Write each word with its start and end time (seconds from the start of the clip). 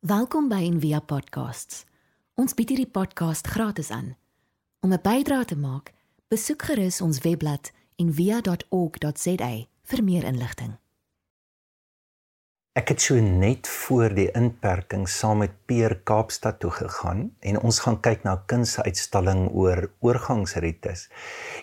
Welkom 0.00 0.46
by 0.48 0.62
Envia 0.64 1.02
Podcasts. 1.04 1.82
Ons 2.40 2.54
bied 2.56 2.70
hierdie 2.72 2.88
podcast 2.88 3.44
gratis 3.52 3.90
aan. 3.92 4.14
Om 4.80 4.94
'n 4.96 5.00
bydrae 5.04 5.44
te 5.44 5.56
maak, 5.56 5.92
besoek 6.32 6.62
gerus 6.62 7.00
ons 7.04 7.18
webblad 7.20 7.68
en 8.00 8.08
via.org.za 8.08 9.50
vir 9.84 10.04
meer 10.04 10.24
inligting. 10.24 10.78
Ek 12.72 12.88
het 12.88 13.00
so 13.00 13.20
net 13.20 13.68
voor 13.68 14.14
die 14.14 14.30
inperking 14.32 15.08
saam 15.08 15.38
met 15.38 15.52
Peer 15.66 16.00
Kaapstad 16.00 16.60
toe 16.60 16.70
gegaan 16.70 17.36
en 17.40 17.60
ons 17.60 17.78
gaan 17.78 18.00
kyk 18.00 18.22
na 18.24 18.32
'n 18.34 18.46
kunsuitstalling 18.46 19.50
oor 19.52 19.90
oorgangsrites. 20.00 21.10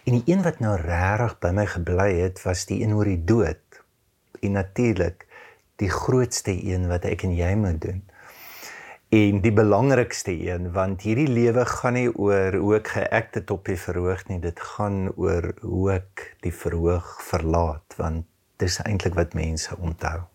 En 0.06 0.14
die 0.14 0.24
een 0.26 0.44
wat 0.44 0.60
nou 0.60 0.76
regtig 0.76 1.40
by 1.40 1.50
my 1.50 1.66
gebly 1.66 2.20
het, 2.22 2.44
was 2.44 2.66
die 2.66 2.84
een 2.84 2.94
oor 2.94 3.06
die 3.06 3.24
dood. 3.24 3.82
En 4.42 4.52
natuurlik 4.52 5.26
die 5.76 5.90
grootste 5.90 6.54
een 6.54 6.88
wat 6.88 7.06
ek 7.06 7.24
en 7.24 7.34
jy 7.36 7.56
moet 7.56 7.82
doen. 7.82 8.04
En 9.08 9.40
die 9.40 9.54
belangrikste 9.56 10.34
een 10.36 10.72
want 10.76 11.06
hierdie 11.08 11.30
lewe 11.32 11.64
gaan 11.66 11.96
nie 11.96 12.10
oor 12.12 12.58
hoe 12.60 12.74
ek 12.76 12.90
geact 12.92 13.38
het 13.40 13.52
op 13.56 13.70
die 13.70 13.78
verhoog 13.80 14.26
nie, 14.28 14.42
dit 14.44 14.60
gaan 14.60 15.14
oor 15.16 15.54
hoe 15.62 15.94
ek 15.94 16.24
die 16.44 16.52
verhoog 16.52 17.14
verlaat 17.24 17.96
want 17.96 18.28
dis 18.60 18.82
eintlik 18.84 19.16
wat 19.16 19.32
mense 19.32 19.78
onthou. 19.80 20.26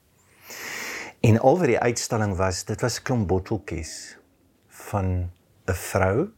En 1.20 1.36
al 1.36 1.60
wat 1.60 1.68
die 1.68 1.78
uitstalling 1.84 2.32
was, 2.40 2.64
dit 2.64 2.80
was 2.80 2.96
'n 2.96 3.04
klomp 3.04 3.28
botteltjies 3.28 4.16
van 4.88 5.28
'n 5.68 5.76
vrou 5.92 6.32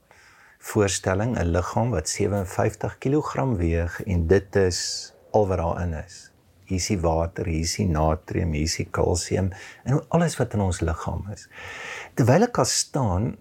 voorstelling, 0.58 1.38
'n 1.38 1.54
liggaam 1.54 1.90
wat 1.90 2.08
57 2.08 2.98
kg 2.98 3.54
weeg 3.56 4.02
en 4.02 4.26
dit 4.26 4.56
is 4.56 5.14
al 5.30 5.46
wat 5.46 5.58
daarin 5.58 5.94
is. 6.02 6.33
Hier 6.64 6.80
is 6.80 6.88
die 6.92 7.00
water, 7.02 7.48
hier 7.50 7.64
is 7.66 7.76
die 7.80 7.88
natrium, 7.90 8.54
hier 8.56 8.68
is 8.68 8.78
die 8.80 8.88
kalsium 8.88 9.52
en 9.84 10.00
alles 10.16 10.38
wat 10.40 10.56
in 10.56 10.64
ons 10.64 10.80
liggaam 10.84 11.26
is. 11.34 11.48
Terwyl 12.16 12.48
ek 12.48 12.60
daar 12.60 12.70
staan, 12.70 13.34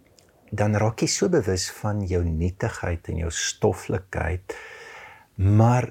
dan 0.54 0.78
raak 0.78 1.02
jy 1.02 1.10
so 1.10 1.32
bewus 1.34 1.70
van 1.80 2.04
jou 2.06 2.22
nietigheid 2.28 3.08
en 3.10 3.24
jou 3.24 3.32
stoffelikheid, 3.34 4.54
maar 5.42 5.90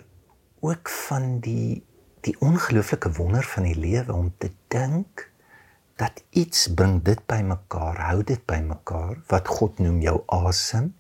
ook 0.63 0.93
van 1.09 1.41
die 1.43 1.83
die 2.23 2.37
ongelooflike 2.39 3.11
wonder 3.17 3.43
van 3.43 3.65
die 3.67 3.75
lewe 3.75 4.15
om 4.15 4.29
te 4.39 4.53
dink 4.71 5.25
dat 5.99 6.23
iets 6.31 6.69
bring 6.75 7.01
dit 7.03 7.19
bymekaar, 7.27 7.99
hou 8.09 8.23
dit 8.27 8.41
bymekaar 8.47 9.17
wat 9.31 9.51
God 9.51 9.83
noem 9.83 10.01
jou 10.05 10.21
asem. 10.35 10.93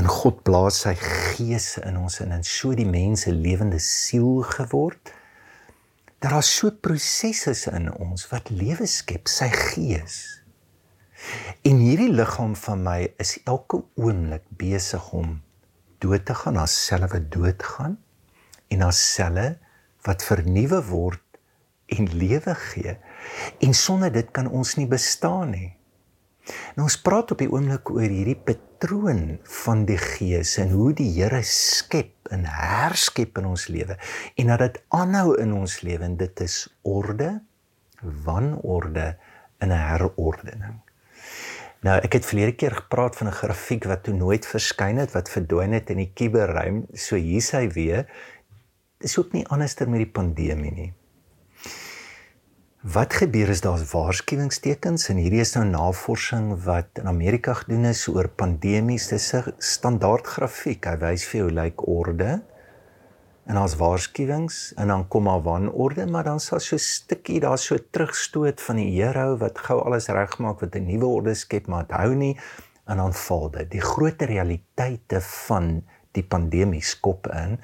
En 0.00 0.08
God 0.08 0.42
blaas 0.46 0.80
sy 0.84 0.94
gees 1.00 1.74
in 1.82 1.98
ons 2.00 2.20
in 2.24 2.34
en 2.36 2.44
so 2.46 2.74
die 2.76 2.88
mense 2.88 3.32
lewende 3.32 3.80
siel 3.82 4.42
geword. 4.56 5.12
Daar 6.26 6.38
is 6.42 6.48
so 6.56 6.72
prosesse 6.82 7.52
in 7.70 7.84
ons 8.02 8.24
wat 8.32 8.48
lewe 8.50 8.86
skep, 8.90 9.28
sy 9.30 9.46
gees. 9.54 10.16
En 11.62 11.78
hierdie 11.78 12.10
liggaam 12.10 12.56
van 12.58 12.82
my 12.82 12.96
is 13.22 13.36
elke 13.46 13.78
oomblik 13.94 14.42
besig 14.58 15.06
om 15.14 15.36
dood 16.02 16.24
te 16.26 16.34
gaan, 16.34 16.58
as 16.58 16.74
selle 16.88 17.06
wat 17.12 17.28
doodgaan 17.30 17.94
en 18.74 18.82
as 18.82 18.98
selle 19.12 19.44
wat 20.08 20.26
vernuwe 20.26 20.82
word 20.88 21.22
en 21.94 22.10
lewe 22.10 22.56
gee. 22.72 22.96
En 23.62 23.78
sonder 23.86 24.10
dit 24.10 24.34
kan 24.34 24.50
ons 24.50 24.74
nie 24.80 24.88
bestaan 24.90 25.54
nie. 25.54 25.70
Nou 26.74 26.88
ons 26.88 26.98
praat 27.06 27.36
op 27.36 27.38
die 27.38 27.52
oomblik 27.54 27.94
oor 27.94 28.02
hierdie 28.02 28.40
patroon 28.76 29.38
van 29.42 29.84
die 29.88 29.96
Gees 29.96 30.56
en 30.60 30.70
hoe 30.76 30.90
die 30.96 31.08
Here 31.14 31.40
skep 31.42 32.28
en 32.34 32.44
herskep 32.44 33.38
in 33.40 33.46
ons 33.48 33.68
lewe 33.72 33.96
en 34.36 34.50
dat 34.52 34.60
dit 34.60 34.76
aanhou 34.92 35.36
in 35.40 35.54
ons 35.56 35.78
lewe 35.86 36.04
en 36.04 36.16
dit 36.20 36.42
is 36.44 36.58
orde, 36.84 37.40
wanorde 38.26 39.16
en 39.58 39.72
'n 39.72 39.80
herordening. 39.88 40.76
Nou 41.80 41.96
ek 42.02 42.12
het 42.12 42.26
verlede 42.26 42.52
keer 42.52 42.74
gepraat 42.82 43.16
van 43.16 43.28
'n 43.28 43.38
grafiek 43.40 43.84
wat 43.84 44.04
toe 44.04 44.14
nooit 44.14 44.46
verskyn 44.46 44.96
het 44.96 45.12
wat 45.12 45.30
verdwyn 45.30 45.72
het 45.72 45.90
in 45.90 45.96
die 45.96 46.12
kuberruim, 46.14 46.86
so 46.92 47.16
hier 47.16 47.42
sy 47.42 47.68
weer. 47.68 48.04
Dis 48.98 49.18
ook 49.18 49.32
nie 49.32 49.46
anderster 49.48 49.88
met 49.88 49.98
die 49.98 50.12
pandemie 50.12 50.72
nie. 50.72 50.92
Wat 52.86 53.16
gebeur 53.18 53.48
is 53.50 53.64
daar's 53.64 53.82
waarskuwingstekens 53.90 55.08
en 55.10 55.18
hierdie 55.18 55.40
is 55.42 55.56
nou 55.56 55.64
navorsing 55.66 56.52
wat 56.62 57.00
in 57.00 57.08
Amerika 57.10 57.56
gedoen 57.58 57.88
is 57.88 58.04
oor 58.06 58.28
pandemies. 58.30 59.08
Dis 59.10 59.26
'n 59.34 59.54
standaard 59.58 60.26
grafiek. 60.26 60.86
Hy 60.86 60.94
wys 61.00 61.24
vir 61.26 61.38
jou 61.40 61.48
lyk 61.50 61.64
like 61.64 61.86
orde 61.90 62.30
en 63.46 63.58
daar's 63.58 63.74
waarskuwings 63.74 64.74
en 64.76 64.88
dan 64.88 65.08
kom 65.08 65.26
maar 65.26 65.42
wanorde, 65.42 66.06
maar 66.06 66.24
dan 66.24 66.40
sal 66.40 66.60
so 66.60 66.76
'n 66.76 66.78
stukkie 66.78 67.40
daar 67.40 67.58
so 67.58 67.76
terugstoot 67.90 68.60
van 68.60 68.76
die 68.76 69.02
Here 69.02 69.36
wat 69.36 69.58
gou 69.58 69.82
alles 69.82 70.06
regmaak 70.06 70.60
wat 70.60 70.76
'n 70.76 70.86
nuwe 70.86 71.06
orde 71.06 71.34
skep, 71.34 71.66
maar 71.66 71.86
dit 71.86 71.96
hou 71.96 72.14
nie 72.14 72.38
en 72.86 72.96
dan 72.96 73.14
val 73.14 73.50
dit. 73.50 73.70
Die 73.70 73.80
groot 73.80 74.22
realiteite 74.22 75.20
van 75.20 75.82
die 76.12 76.24
pandemie 76.24 76.82
skop 76.82 77.26
in 77.26 77.58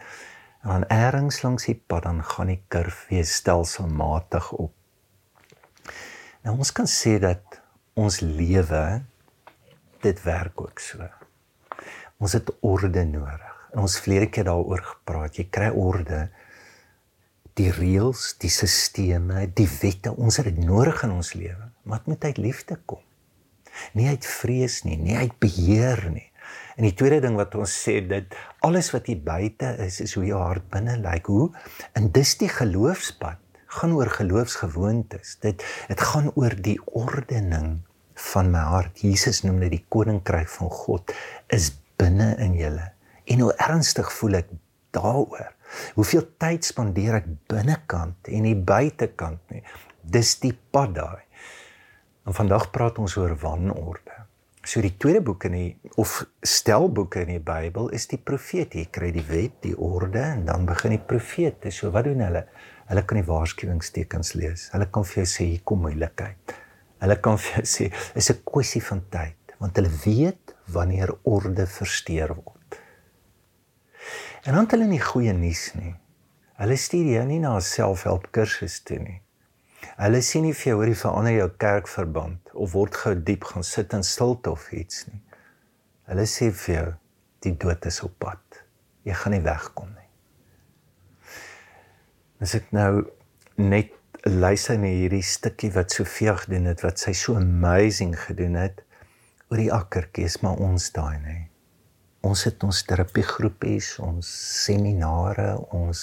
en 0.62 0.68
dan 0.68 0.84
eers 0.88 1.42
langs 1.42 1.64
die 1.64 1.82
pad 1.86 2.02
dan 2.02 2.24
gaan 2.24 2.46
die 2.46 2.62
kurf 2.68 3.06
weer 3.08 3.24
stelselmatig 3.24 4.52
op 4.52 4.81
Nou 6.42 6.56
ons 6.58 6.72
kan 6.74 6.88
sê 6.90 7.18
dat 7.22 7.60
ons 7.94 8.20
lewe 8.24 8.84
dit 10.02 10.22
werk 10.24 10.60
ook 10.64 10.80
so. 10.82 11.06
Ons 12.22 12.34
het 12.34 12.50
orde 12.66 13.04
nodig. 13.06 13.58
En 13.72 13.84
ons 13.86 13.98
vlere 14.02 14.26
keer 14.30 14.48
daaroor 14.50 14.82
gepraat. 14.84 15.38
Jy 15.38 15.46
kry 15.54 15.70
orde 15.70 16.26
die 17.58 17.70
reëls, 17.72 18.32
die 18.40 18.50
sisteme, 18.50 19.46
die 19.54 19.68
wette, 19.68 20.12
ons 20.16 20.40
het 20.40 20.48
dit 20.48 20.60
nodig 20.64 21.02
in 21.04 21.12
ons 21.14 21.32
lewe, 21.36 21.66
maar 21.84 22.00
dit 22.00 22.14
moet 22.14 22.24
uit 22.30 22.38
liefde 22.40 22.78
kom. 22.88 23.02
Nie 23.96 24.08
uit 24.08 24.26
vrees 24.28 24.78
nie, 24.86 24.96
nie 25.00 25.18
uit 25.20 25.34
beheer 25.40 26.06
nie. 26.12 26.28
En 26.76 26.86
die 26.86 26.94
tweede 26.96 27.20
ding 27.24 27.36
wat 27.36 27.54
ons 27.60 27.72
sê 27.84 27.98
dit 28.08 28.34
alles 28.64 28.88
wat 28.94 29.08
hier 29.08 29.20
buite 29.24 29.68
is 29.84 30.00
is 30.04 30.16
hoe 30.16 30.24
jou 30.26 30.40
hart 30.40 30.64
binne 30.72 30.96
lyk. 31.04 31.28
Hoe? 31.28 31.50
En 31.96 32.08
dis 32.12 32.34
die 32.40 32.48
geloofspad 32.50 33.41
gaan 33.78 33.94
oor 33.96 34.10
geloofsgewoontes. 34.12 35.38
Dit 35.40 35.64
dit 35.88 36.00
gaan 36.00 36.30
oor 36.34 36.54
die 36.56 36.78
ordening 36.84 37.80
van 38.32 38.50
my 38.52 38.64
hart. 38.72 39.00
Jesus 39.00 39.42
noem 39.46 39.62
dit 39.64 39.78
die 39.78 39.84
koninkryk 39.88 40.50
van 40.58 40.70
God 40.70 41.14
is 41.52 41.72
binne 42.00 42.34
in 42.42 42.56
julle. 42.58 42.90
En 43.24 43.44
hoe 43.46 43.52
ernstig 43.56 44.10
voel 44.12 44.42
ek 44.42 44.52
daaroor? 44.96 45.52
Hoeveel 45.96 46.26
tyd 46.42 46.66
spandeer 46.68 47.22
ek 47.22 47.30
binnekant 47.48 48.28
en 48.28 48.44
nie 48.44 48.56
buitekant 48.56 49.40
nie? 49.54 49.62
Dis 50.02 50.34
die 50.42 50.52
pad 50.74 50.96
daai. 50.98 51.22
En 52.28 52.36
vandag 52.36 52.68
praat 52.74 53.00
ons 53.02 53.16
oor 53.18 53.32
wanorde. 53.40 54.18
So 54.62 54.78
die 54.84 54.94
tweede 54.94 55.24
boek 55.26 55.48
in 55.48 55.56
die 55.56 55.90
of 55.98 56.20
stelboeke 56.46 57.24
in 57.24 57.32
die 57.34 57.42
Bybel 57.42 57.88
is 57.96 58.06
die 58.10 58.20
profete. 58.20 58.78
Jy 58.78 58.90
kry 58.94 59.08
die 59.14 59.24
wet, 59.26 59.56
die 59.64 59.74
orde 59.74 60.22
en 60.22 60.44
dan 60.46 60.68
begin 60.68 60.94
die 60.94 61.02
profete. 61.02 61.72
So 61.74 61.90
wat 61.94 62.06
doen 62.06 62.22
hulle? 62.22 62.44
Hulle 62.92 63.06
kan 63.08 63.16
die 63.16 63.24
waarskuwingstekens 63.24 64.34
lees. 64.36 64.66
Hulle 64.74 64.84
kan 64.92 65.06
vir 65.08 65.22
jou 65.22 65.28
sê 65.30 65.46
hier 65.48 65.62
kom 65.64 65.80
moeilikheid. 65.80 66.52
Hulle 67.00 67.14
kan 67.24 67.38
vir 67.40 67.62
jou 67.62 67.68
sê 67.70 67.86
is 68.20 68.28
'n 68.30 68.42
kwessie 68.44 68.82
van 68.84 69.00
tyd 69.08 69.54
want 69.58 69.76
hulle 69.76 69.92
weet 70.04 70.54
wanneer 70.74 71.14
orde 71.24 71.66
versteur 71.66 72.34
word. 72.34 72.76
En 74.44 74.52
dan 74.54 74.64
het 74.64 74.74
hulle 74.74 74.88
nie 74.90 75.00
goeie 75.00 75.32
nuus 75.32 75.72
nie. 75.74 75.94
Hulle 76.60 76.76
stuur 76.76 77.08
jou 77.14 77.24
nie 77.24 77.40
na 77.40 77.54
'n 77.56 77.62
selfhelp 77.62 78.28
kursus 78.30 78.82
toe 78.82 78.98
nie. 78.98 79.22
Hulle 79.96 80.20
sê 80.20 80.42
nie 80.42 80.52
vir 80.52 80.66
jou 80.70 80.76
hoor 80.76 80.88
jy 80.88 80.94
verander 80.94 81.32
jou 81.32 81.48
kerkverband 81.48 82.54
of 82.54 82.72
word 82.72 82.94
gou 82.94 83.14
diep 83.14 83.44
gaan 83.44 83.64
sit 83.64 83.92
in 83.92 84.02
stilte 84.02 84.50
of 84.50 84.72
iets 84.72 85.06
nie. 85.06 85.22
Hulle 86.10 86.26
sê 86.26 86.52
vir 86.52 86.74
jou 86.74 86.94
die 87.40 87.56
dood 87.56 87.86
is 87.86 88.02
op 88.02 88.18
pad. 88.18 88.64
Jy 89.04 89.14
gaan 89.14 89.32
nie 89.32 89.40
wegkom 89.40 89.88
nie. 89.88 90.01
As 92.42 92.56
ek 92.58 92.72
nou 92.74 93.04
net 93.62 93.92
luister 94.26 94.74
na 94.80 94.88
hierdie 94.90 95.22
stukkie 95.22 95.68
wat 95.76 95.94
Sofia 95.94 96.32
gedoen 96.40 96.66
het 96.72 96.80
wat 96.82 96.98
sy 96.98 97.12
so 97.14 97.36
amazing 97.38 98.16
gedoen 98.18 98.56
het 98.58 98.80
oor 99.46 99.60
die 99.60 99.70
akkertjies 99.70 100.40
maar 100.42 100.58
ons 100.58 100.88
daai 100.96 101.22
nê. 101.22 101.36
Ons 102.26 102.42
het 102.48 102.62
ons 102.66 102.80
terapiegroepies, 102.88 103.92
ons 104.02 104.26
seminare, 104.64 105.52
ons 105.70 106.02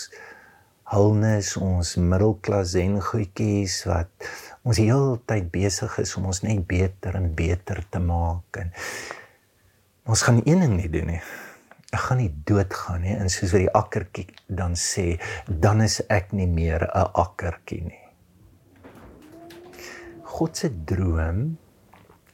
hulnes, 0.93 1.51
ons 1.59 1.91
middelklas 1.99 2.77
en 2.79 2.95
goedjies 3.03 3.81
wat 3.91 4.31
ons 4.63 4.79
heeltyd 4.79 5.51
besig 5.51 5.99
is 6.05 6.15
om 6.15 6.31
ons 6.31 6.43
net 6.47 6.63
beter 6.71 7.19
en 7.19 7.27
beter 7.35 7.83
te 7.91 7.99
maak 8.03 8.63
en 8.63 8.71
ons 10.07 10.23
gaan 10.23 10.39
een 10.45 10.63
ding 10.63 10.79
nie 10.79 10.91
doen 10.95 11.15
nie 11.17 11.21
ek 11.89 12.03
gaan 12.05 12.21
nie 12.21 12.33
doodgaan 12.45 13.01
nie 13.01 13.15
en 13.17 13.31
soos 13.33 13.53
wat 13.55 13.63
die 13.63 13.77
akkertjie 13.77 14.27
dan 14.61 14.75
sê 14.77 15.07
dan 15.47 15.81
is 15.81 15.99
ek 16.09 16.33
nie 16.33 16.47
meer 16.47 16.85
'n 16.85 17.09
akkertjie 17.13 17.81
nie. 17.85 18.05
God 20.23 20.57
se 20.57 20.69
droom 20.69 21.57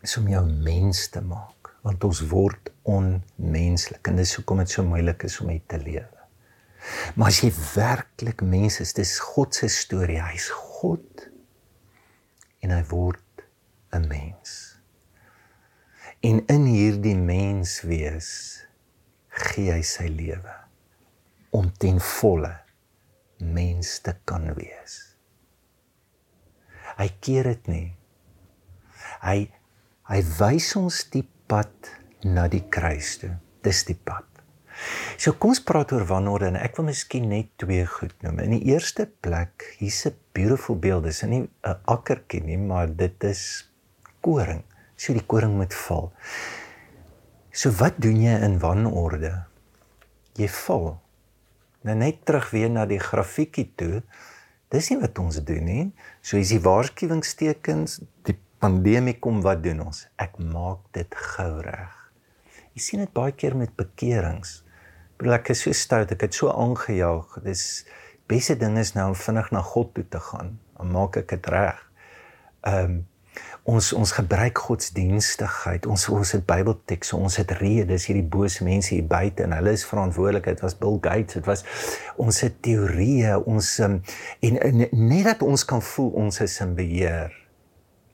is 0.04 0.18
om 0.18 0.28
jou 0.28 0.46
mens 0.46 1.08
te 1.10 1.22
maak 1.22 1.72
want 1.86 2.04
ons 2.04 2.22
word 2.30 2.72
onmenslik 2.84 4.08
en 4.08 4.16
dis 4.16 4.36
hoekom 4.36 4.58
dit 4.58 4.70
so 4.70 4.84
moeilik 4.84 5.24
is 5.24 5.40
om 5.42 5.50
te 5.68 5.78
lewe. 5.78 6.16
Maar 7.16 7.28
as 7.28 7.42
jy 7.42 7.52
werklik 7.76 8.42
mens 8.42 8.80
is 8.80 8.94
dis 8.94 9.20
God 9.20 9.56
se 9.56 9.68
storie. 9.68 10.22
Hy's 10.22 10.50
God 10.50 11.30
en 12.62 12.72
hy 12.72 12.84
word 12.90 13.46
'n 13.94 14.08
mens. 14.08 14.80
En 16.22 16.46
in 16.48 16.66
hierdie 16.66 17.16
mens 17.16 17.82
wees 17.82 18.65
gee 19.36 19.72
hy 19.74 19.82
sy 19.84 20.08
lewe 20.12 20.54
om 21.56 21.68
ten 21.80 22.00
volle 22.00 22.54
mens 23.40 24.00
te 24.04 24.16
kan 24.28 24.48
wees. 24.56 24.96
Hy 26.96 27.08
keer 27.20 27.50
dit 27.52 27.68
nie. 27.72 27.90
Hy 29.24 29.38
hy 30.06 30.20
wys 30.38 30.70
ons 30.80 31.02
die 31.12 31.26
pad 31.50 31.92
na 32.24 32.46
die 32.52 32.64
kruis 32.72 33.16
toe. 33.22 33.34
Dis 33.66 33.84
die 33.88 33.98
pad. 33.98 34.28
So 35.18 35.34
kom 35.40 35.54
ons 35.54 35.64
praat 35.64 35.94
oor 35.96 36.06
wanorde 36.10 36.52
en 36.52 36.60
ek 36.60 36.76
wil 36.78 36.90
miskien 36.90 37.30
net 37.32 37.54
twee 37.62 37.86
goed 37.90 38.16
noem. 38.26 38.42
In 38.44 38.58
die 38.58 38.74
eerste 38.74 39.08
plek, 39.08 39.66
hier's 39.80 40.06
'n 40.06 40.16
beautiful 40.36 40.76
beeld. 40.76 41.04
Dis 41.04 41.24
nie 41.24 41.48
'n 41.48 41.80
akkertjie 41.86 42.44
nie, 42.44 42.58
maar 42.58 42.88
dit 42.88 43.24
is 43.24 43.70
koring. 44.22 44.64
So 44.98 45.14
die 45.14 45.26
koring 45.26 45.56
moet 45.58 45.74
val. 45.74 46.12
So 47.56 47.72
wat 47.80 48.02
doen 48.04 48.18
jy 48.20 48.34
in 48.44 48.58
wanorde? 48.60 49.32
Jy 50.36 50.50
val. 50.52 50.90
Nou 51.88 51.94
net 51.96 52.26
terug 52.28 52.50
weer 52.52 52.68
na 52.68 52.84
die 52.90 53.00
grafiekie 53.00 53.70
toe. 53.80 54.02
Dis 54.74 54.90
nie 54.92 54.98
wat 55.00 55.22
ons 55.24 55.40
doen 55.48 55.64
nie. 55.64 55.86
So 56.20 56.36
is 56.36 56.52
die 56.52 56.60
waarskuwingstekens, 56.60 58.02
die 58.28 58.36
pandemie 58.60 59.16
kom 59.24 59.40
wat 59.46 59.64
doen 59.64 59.86
ons? 59.86 60.04
Ek 60.20 60.36
maak 60.36 60.84
dit 60.98 61.16
gou 61.16 61.54
reg. 61.64 61.96
Jy 62.76 62.84
sien 62.84 63.06
dit 63.06 63.16
baie 63.16 63.32
keer 63.32 63.56
met 63.56 63.72
bekerings. 63.80 64.58
Bedoel 65.16 65.38
ek 65.38 65.54
is 65.56 65.64
so 65.64 65.72
stout, 65.72 66.12
ek 66.12 66.28
het 66.28 66.36
so 66.36 66.52
aangejaag. 66.52 67.40
Dis 67.48 67.86
beste 68.28 68.60
ding 68.60 68.76
is 68.82 68.98
nou 68.98 69.14
om 69.14 69.16
vinnig 69.16 69.54
na 69.56 69.64
God 69.64 69.96
toe 69.96 70.04
te 70.12 70.20
gaan. 70.28 70.58
Dan 70.76 70.92
maak 70.92 71.24
ek 71.24 71.32
dit 71.38 71.52
reg. 71.56 71.80
Ehm 72.68 72.98
um, 73.00 73.04
ons 73.66 73.88
ons 73.98 74.12
gebruik 74.14 74.60
godsdienstigheid. 74.68 75.88
Ons 75.90 76.06
ons 76.14 76.32
het 76.36 76.44
Bybeltekste, 76.46 77.18
ons 77.18 77.38
het 77.42 77.54
redes 77.60 78.06
hierdie 78.10 78.26
bose 78.36 78.66
mense 78.66 78.94
hier 78.94 79.08
buite 79.10 79.46
en 79.46 79.56
hulle 79.58 79.74
is 79.74 79.86
verantwoordelik. 79.90 80.52
Dit 80.54 80.62
was 80.66 80.78
Bill 80.78 81.00
Gates, 81.02 81.40
dit 81.40 81.50
was 81.50 81.66
ons 82.22 82.42
het 82.46 82.60
teorieë, 82.66 83.40
ons 83.50 83.72
um, 83.86 83.98
en, 84.46 84.62
en 84.70 84.86
net 84.86 85.26
dat 85.32 85.42
ons 85.46 85.66
kan 85.66 85.82
voel 85.82 86.14
ons 86.26 86.40
is 86.46 86.60
in 86.62 86.78
beheer. 86.78 87.34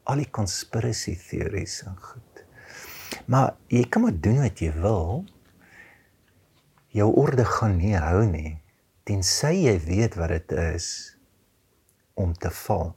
Al 0.07 0.23
die 0.23 0.31
conspiracy 0.31 1.17
theories 1.19 1.81
en 1.85 1.99
goed. 1.99 2.45
Maar 3.27 3.53
jy 3.69 3.83
kan 3.91 4.07
maar 4.07 4.15
doen 4.15 4.41
wat 4.45 4.63
jy 4.63 4.71
wil 4.79 5.21
jou 6.95 7.11
orde 7.19 7.43
gaan 7.47 7.77
nie 7.79 7.95
hou 7.99 8.23
nie 8.27 8.61
tensy 9.07 9.65
jy 9.65 9.75
weet 9.83 10.15
wat 10.19 10.31
dit 10.33 10.53
is 10.59 10.87
om 12.19 12.33
te 12.33 12.51
val. 12.63 12.93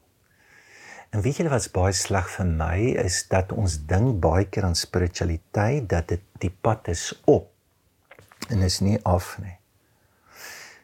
En 1.15 1.23
weet 1.23 1.37
julle 1.39 1.51
wat's 1.53 1.69
baie 1.71 1.95
sleg 1.95 2.27
vir 2.27 2.49
my 2.59 2.79
is 2.99 3.21
dat 3.31 3.53
ons 3.55 3.77
dink 3.87 4.17
baie 4.23 4.49
keer 4.51 4.65
aan 4.67 4.75
spiritualiteit 4.75 5.85
dat 5.93 6.09
dit 6.11 6.25
die 6.43 6.51
pad 6.51 6.89
is 6.91 7.13
op 7.31 7.53
en 8.51 8.65
is 8.67 8.81
nie 8.83 8.97
af 9.07 9.37
nie. 9.39 9.55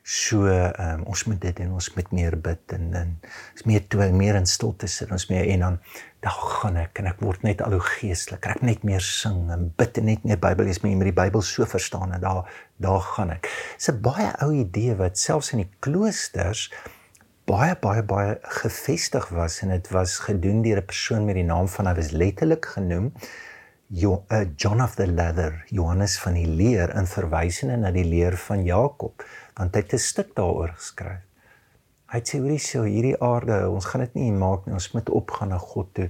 So 0.06 0.46
um, 0.46 1.02
ons 1.10 1.24
moet 1.26 1.40
dit 1.42 1.58
en 1.64 1.72
ons 1.74 1.88
moet 1.96 2.12
meer 2.14 2.36
bid 2.46 2.76
en 2.76 2.94
en 3.00 3.10
is 3.58 3.66
meer 3.66 3.82
toe 3.90 4.06
meer 4.14 4.38
in 4.38 4.46
stilte 4.46 4.86
sit 4.90 5.10
ons 5.10 5.26
meer 5.32 5.50
en 5.56 5.66
dan 5.66 5.80
dan 6.22 6.38
gaan 6.52 6.78
ek 6.78 7.02
en 7.02 7.10
ek 7.10 7.26
word 7.26 7.42
net 7.42 7.66
al 7.66 7.74
hoe 7.74 7.82
geestelik. 7.88 8.46
Ek 8.54 8.62
net 8.62 8.86
meer 8.86 9.02
sing 9.02 9.50
en 9.50 9.66
bid 9.82 9.98
en 9.98 10.10
net 10.12 10.22
meer 10.28 10.38
Bybel 10.38 10.70
lees, 10.70 10.82
meer 10.84 10.98
met 11.00 11.10
die 11.10 11.16
Bybel 11.16 11.42
so 11.42 11.66
verstaan 11.66 12.14
en 12.14 12.22
daar 12.22 12.46
daar 12.78 13.02
gaan 13.16 13.34
ek. 13.34 13.50
Dis 13.74 13.90
'n 13.90 13.98
baie 13.98 14.30
ou 14.46 14.52
idee 14.54 14.94
wat 14.94 15.18
selfs 15.18 15.52
in 15.58 15.66
die 15.66 15.70
kloosters 15.80 16.70
baie 17.50 17.74
baie 17.82 18.02
baie 18.06 18.34
gefestig 18.62 19.28
was 19.34 19.60
en 19.64 19.72
dit 19.74 19.88
was 19.90 20.18
gedoen 20.26 20.62
deur 20.62 20.78
'n 20.78 20.86
persoon 20.86 21.24
met 21.24 21.34
die 21.34 21.48
naam 21.54 21.68
van 21.68 21.86
hy 21.86 21.94
was 21.94 22.10
letterlik 22.10 22.66
genoem 22.76 23.12
Jo, 23.92 24.24
uh, 24.30 24.46
John 24.56 24.80
of 24.80 24.94
the 24.94 25.06
Leather, 25.06 25.64
Johannes 25.66 26.18
van 26.22 26.36
die 26.38 26.46
leer 26.46 26.92
in 26.94 27.08
verwysende 27.10 27.76
na 27.76 27.90
die 27.90 28.04
leer 28.06 28.36
van 28.38 28.62
Jakob 28.62 29.24
want 29.58 29.74
hy 29.74 29.80
het 29.82 29.94
'n 29.94 29.98
stuk 29.98 30.30
daaroor 30.36 30.70
geskryf. 30.76 31.24
Hy 32.12 32.20
sê 32.22 32.38
hoorie 32.38 32.58
so 32.58 32.82
hierdie 32.82 33.18
aarde, 33.20 33.68
ons 33.70 33.84
gaan 33.84 34.00
dit 34.00 34.14
nie 34.14 34.32
maak 34.32 34.66
nie, 34.66 34.74
ons 34.74 34.92
moet 34.92 35.10
opgaan 35.10 35.48
na 35.48 35.58
God 35.58 35.94
toe. 35.94 36.08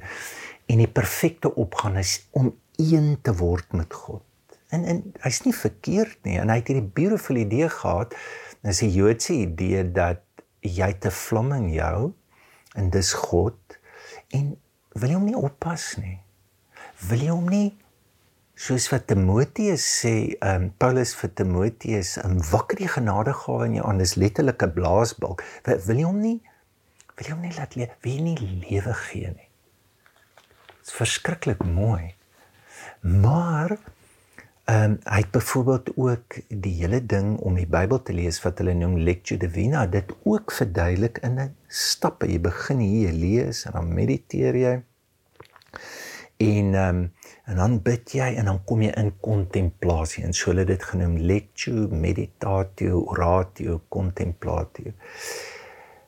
En 0.67 0.79
die 0.79 0.89
perfekte 0.89 1.55
opgaan 1.55 1.97
is 1.97 2.29
om 2.31 2.53
een 2.77 3.19
te 3.23 3.33
word 3.37 3.73
met 3.73 3.95
God. 3.95 4.23
En 4.69 4.85
en 4.85 5.03
hy's 5.21 5.43
nie 5.45 5.55
verkeerd 5.55 6.19
nie 6.25 6.39
en 6.39 6.49
hy 6.49 6.57
het 6.61 6.69
hierdie 6.69 6.93
beautiful 7.01 7.37
idee 7.37 7.69
gehad. 7.69 8.15
Dis 8.63 8.83
'n 8.83 8.93
Joodse 8.93 9.33
idee 9.33 9.93
dat 9.93 10.21
jy 10.63 10.91
te 11.01 11.11
vlam 11.11 11.53
in 11.57 11.69
jou 11.75 12.13
en 12.79 12.91
dis 12.91 13.13
God 13.27 13.79
en 14.37 14.57
wil 14.95 15.09
jy 15.09 15.19
hom 15.19 15.29
nie 15.29 15.39
oppas 15.39 15.95
nie. 16.01 16.19
Wil 17.09 17.25
jy 17.25 17.31
hom 17.33 17.49
nie 17.51 17.69
soos 18.61 18.91
wat 18.93 19.07
Timoteus 19.09 19.85
sê, 20.03 20.15
ehm 20.37 20.67
um, 20.67 20.71
Paulus 20.79 21.15
vir 21.17 21.33
Timoteus, 21.35 22.17
ehm 22.21 22.37
um, 22.37 22.45
wakker 22.51 22.83
die 22.83 22.91
genadegawe 22.93 23.71
in 23.71 23.79
jou 23.79 23.87
aan, 23.89 24.03
dis 24.03 24.19
letterlik 24.21 24.63
'n 24.63 24.75
blaasbalk. 24.77 25.45
Wil 25.65 25.97
jy 25.97 26.07
hom 26.09 26.21
nie 26.21 26.39
wil 27.21 27.29
jy 27.29 27.35
hom 27.37 27.45
nie 27.45 27.57
laat 27.57 27.77
leef, 27.77 27.93
wil 28.01 28.13
jy 28.17 28.23
nie 28.25 28.51
lewe 28.65 28.95
gee 29.05 29.31
nie. 29.35 29.49
Dit's 30.81 30.95
verskriklik 30.97 31.61
mooi. 31.69 32.15
Maar 33.05 33.77
ehm 34.65 34.91
um, 34.91 34.99
hy 35.05 35.19
het 35.23 35.31
byvoorbeeld 35.31 35.91
ook 35.97 36.37
die 36.49 36.75
hele 36.83 37.07
ding 37.07 37.39
om 37.39 37.55
die 37.55 37.67
Bybel 37.67 38.03
te 38.03 38.13
lees 38.13 38.43
wat 38.43 38.59
hulle 38.59 38.75
noem 38.75 38.99
lectio 38.99 39.37
divina, 39.37 39.87
dit 39.87 40.13
ook 40.23 40.53
verduidelik 40.53 41.19
in 41.19 41.41
'n 41.41 41.57
stappe. 41.67 42.27
Jy 42.27 42.41
begin 42.41 42.79
hier 42.79 43.13
lees 43.13 43.65
en 43.65 43.73
dan 43.73 43.95
mediteer 43.95 44.57
jy. 44.57 44.83
En 46.37 46.75
ehm 46.75 46.97
um, 46.97 47.13
en 47.45 47.57
dan 47.57 47.83
bid 47.83 48.13
jy 48.15 48.35
en 48.39 48.45
dan 48.45 48.65
kom 48.65 48.83
jy 48.83 48.93
in 48.95 49.11
kontemplasie 49.21 50.25
en 50.25 50.33
so 50.33 50.51
hulle 50.51 50.65
dit 50.65 50.83
genoem 50.83 51.17
lectio 51.17 51.89
meditatio 51.91 53.01
oratio 53.11 53.81
contemplatio. 53.89 54.93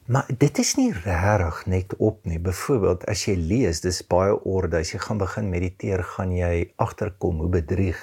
Maar 0.07 0.27
dit 0.39 0.59
is 0.59 0.75
nie 0.75 0.93
regtig 0.93 1.67
net 1.67 1.97
op 1.97 2.25
nie. 2.27 2.39
Byvoorbeeld 2.39 3.07
as 3.07 3.25
jy 3.27 3.35
lees, 3.39 3.81
dis 3.81 4.03
baie 4.07 4.35
orde. 4.45 4.81
As 4.83 4.91
jy 4.93 4.99
gaan 4.99 5.19
begin 5.19 5.51
mediteer, 5.51 6.03
gaan 6.03 6.35
jy 6.37 6.73
agterkom 6.77 7.39
hoe 7.43 7.49
bedrieg 7.49 8.01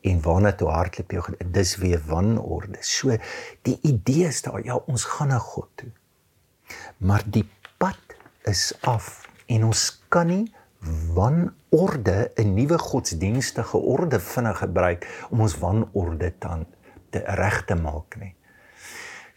en 0.00 0.22
waarna 0.22 0.52
toe 0.52 0.68
hardloop 0.68 1.12
jy. 1.12 1.22
Dis 1.52 1.76
weer 1.76 2.00
wanorde. 2.06 2.80
So 2.80 3.16
die 3.62 3.78
idee 3.82 4.28
is 4.28 4.42
daar, 4.42 4.62
ja, 4.64 4.78
ons 4.86 5.04
gaan 5.04 5.28
na 5.28 5.38
God 5.38 5.68
toe. 5.74 5.90
Maar 6.96 7.22
die 7.26 7.48
pad 7.78 8.16
is 8.48 8.70
af 8.86 9.28
en 9.46 9.64
ons 9.64 9.84
kan 10.08 10.30
nie 10.30 10.52
wanorde 11.14 12.30
'n 12.36 12.54
nuwe 12.54 12.78
godsdienstige 12.78 13.76
orde 13.76 14.20
vinnig 14.20 14.58
gebruik 14.58 15.26
om 15.30 15.40
ons 15.40 15.58
wanorde 15.58 16.32
dan 16.38 16.66
te 17.10 17.18
reg 17.18 17.64
te 17.64 17.74
maak 17.74 18.16
nie. 18.16 18.34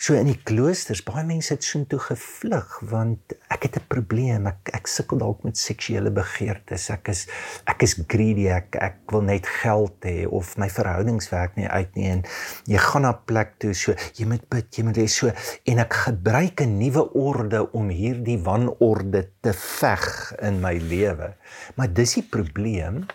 So 0.04 0.18
in 0.20 0.28
die 0.28 0.40
kloosters, 0.44 1.00
baie 1.08 1.22
mense 1.24 1.54
het 1.54 1.64
soontoe 1.64 1.96
gevlug 2.04 2.72
want 2.92 3.36
ek 3.56 3.70
het 3.70 3.78
'n 3.80 3.88
probleem. 3.88 4.48
Ek 4.52 4.72
ek 4.76 4.88
sukkel 4.88 5.18
dalk 5.18 5.44
met 5.48 5.58
seksuele 5.58 6.12
begeertes. 6.12 6.90
Ek 6.90 7.08
is 7.08 7.28
ek 7.66 7.84
is 7.84 7.94
greedy. 8.08 8.50
Ek 8.50 8.76
ek 8.76 8.98
wil 9.12 9.22
net 9.22 9.48
geld 9.48 9.96
hê 10.04 10.28
of 10.28 10.58
my 10.58 10.68
verhoudings 10.68 11.30
werk 11.32 11.56
nie 11.56 11.70
uit 11.70 11.96
nie 11.96 12.10
en 12.10 12.24
jy 12.66 12.78
gaan 12.78 13.02
na 13.02 13.14
'n 13.14 13.24
plek 13.26 13.56
toe 13.60 13.74
so 13.74 13.96
jy 14.20 14.26
moet 14.26 14.50
bid, 14.50 14.76
jy 14.76 14.84
moet 14.84 14.98
hê 14.98 15.08
so 15.08 15.32
en 15.66 15.80
ek 15.80 15.94
gebruik 15.94 16.62
'n 16.62 16.78
nuwe 16.80 17.14
orde 17.14 17.72
om 17.72 17.88
hierdie 17.88 18.44
wanorde 18.44 19.30
te 19.42 19.54
veg 19.54 20.36
in 20.42 20.60
my 20.60 20.78
lewe. 20.78 21.34
Maar 21.76 21.94
dis 21.94 22.14
die 22.14 22.28
probleem. 22.30 23.06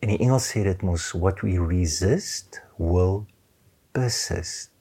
In 0.00 0.08
die 0.10 0.20
Engels 0.20 0.52
sê 0.54 0.62
dit 0.62 0.82
mos 0.82 1.12
what 1.12 1.40
we 1.40 1.58
resist 1.58 2.62
will 2.78 3.26
persist. 3.94 4.73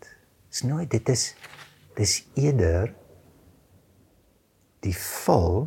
Dis 0.53 0.67
nooit 0.69 0.85
dit 0.85 1.07
is 1.09 1.21
dis 1.97 2.11
eerder 2.37 2.91
die 4.85 4.93
val 4.93 5.63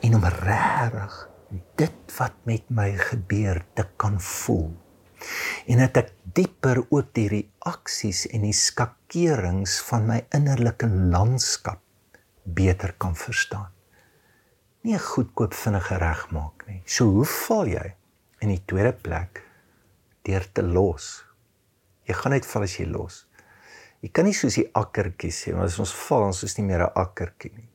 en 0.00 0.16
om 0.16 0.24
regtig 0.32 1.18
dit 1.76 2.14
wat 2.16 2.38
met 2.48 2.70
my 2.72 2.86
gebeur 3.10 3.60
te 3.76 3.84
kan 4.00 4.16
voel. 4.16 4.70
En 5.68 5.82
dat 5.84 6.00
ek 6.00 6.14
dieper 6.40 6.80
ook 6.86 7.12
die 7.20 7.26
reaksies 7.34 8.24
en 8.32 8.48
die 8.48 8.56
skakerings 8.56 9.76
van 9.90 10.08
my 10.08 10.18
innerlike 10.40 10.88
landskap 10.88 11.84
beter 12.48 12.96
kan 12.96 13.12
verstaan. 13.12 13.68
Nie 14.88 14.96
'n 14.96 15.04
goedkoop 15.04 15.52
vinnige 15.52 16.00
regmaak 16.00 16.64
nie. 16.66 16.80
So 16.86 17.12
hoe 17.12 17.28
val 17.28 17.68
jy 17.68 17.94
in 18.40 18.56
die 18.56 18.64
tweede 18.64 18.96
plek 18.96 19.44
deur 20.24 20.52
te 20.52 20.62
los? 20.62 21.24
Jy 22.08 22.14
gaan 22.14 22.32
net 22.32 22.46
val 22.46 22.62
as 22.62 22.80
jy 22.80 22.88
los. 22.88 23.27
Jy 24.04 24.12
kan 24.14 24.28
nie 24.28 24.36
soos 24.36 24.54
die 24.60 24.68
akkertjie 24.78 25.32
sê, 25.34 25.52
want 25.56 25.66
as 25.66 25.78
ons 25.82 25.94
val, 26.06 26.28
ons 26.28 26.44
is 26.46 26.54
nie 26.58 26.66
meer 26.68 26.84
'n 26.86 26.94
akkertjie 26.94 27.50
nie. 27.56 27.68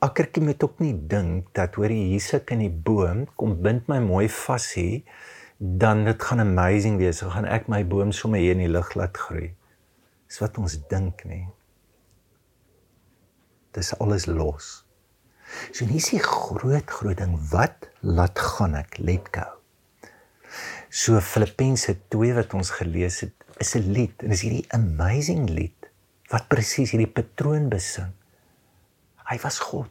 Akkertjie 0.00 0.42
moet 0.44 0.62
ook 0.62 0.78
nie 0.78 0.94
dink 0.94 1.52
dat 1.54 1.74
hoor 1.74 1.90
jy 1.90 2.04
hier 2.12 2.20
sit 2.20 2.50
in 2.50 2.60
die 2.60 2.70
boom, 2.70 3.26
kom 3.36 3.60
bind 3.62 3.88
my 3.88 3.98
mooi 3.98 4.28
vas 4.28 4.72
hier, 4.74 5.02
dan 5.58 6.04
dit 6.04 6.22
gaan 6.22 6.40
amazing 6.40 6.98
wees. 6.98 7.20
Gaan 7.20 7.44
ek 7.44 7.66
my 7.68 7.82
boom 7.84 8.12
sommer 8.12 8.38
hier 8.38 8.52
in 8.52 8.62
die 8.62 8.70
lug 8.70 8.94
laat 8.94 9.16
groei. 9.16 9.54
Dis 10.28 10.38
wat 10.38 10.58
ons 10.58 10.78
dink 10.88 11.24
nie. 11.24 11.48
Dis 13.72 13.92
alles 13.98 14.26
los. 14.26 14.84
So 15.72 15.84
nie 15.88 15.98
is 15.98 16.10
die 16.12 16.22
groot 16.22 16.90
groot 16.90 17.18
ding 17.18 17.34
wat 17.50 17.88
laat 18.00 18.38
gaan 18.38 18.76
ek 18.78 18.98
let 18.98 19.32
go. 19.34 19.46
So 20.88 21.20
Filippense 21.20 21.96
2 22.12 22.36
wat 22.38 22.54
ons 22.54 22.70
gelees 22.78 23.20
het, 23.24 23.34
is 23.58 23.74
'n 23.74 23.92
lied 23.92 24.22
en 24.22 24.30
is 24.30 24.42
hierdie 24.46 24.66
amazing 24.76 25.48
lied 25.50 25.90
wat 26.30 26.48
presies 26.48 26.92
hierdie 26.92 27.10
patroon 27.10 27.68
besing. 27.72 28.12
Hy 29.28 29.38
was 29.42 29.58
God. 29.58 29.90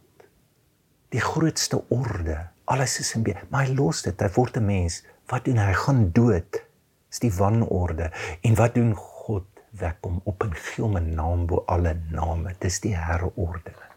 Die 1.14 1.22
grootste 1.22 1.84
orde. 1.90 2.50
Alles 2.66 3.00
is 3.00 3.14
in 3.16 3.24
beheer, 3.24 3.46
maar 3.50 3.66
hy 3.66 3.74
los 3.74 4.02
dit. 4.06 4.22
Hy 4.22 4.30
word 4.36 4.58
'n 4.58 4.66
mens. 4.66 5.04
Wat 5.28 5.46
doen 5.46 5.58
hy? 5.58 5.68
Hy 5.72 5.74
gaan 5.74 6.12
dood. 6.12 6.64
Dis 7.10 7.20
die 7.20 7.34
wanorde. 7.34 8.12
En 8.42 8.56
wat 8.56 8.76
doen 8.76 8.96
God? 8.96 9.46
Wek 9.78 9.98
hom 10.02 10.22
op 10.24 10.44
en 10.44 10.56
gee 10.56 10.84
hom 10.84 10.98
'n 10.98 11.14
naam 11.16 11.46
bo 11.46 11.64
alle 11.68 11.94
name. 12.10 12.56
Dis 12.60 12.80
die 12.80 12.96
herordening. 12.96 13.94